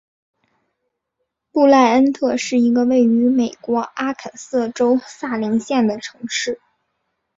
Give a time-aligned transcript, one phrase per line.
[1.51, 6.59] 布赖恩特是一个位于美国阿肯色州萨林县的城市。